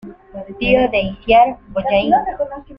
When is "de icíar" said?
0.89-1.49